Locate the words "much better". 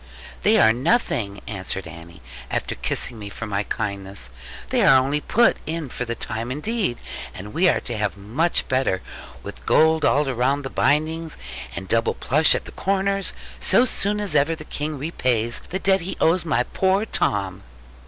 8.17-9.03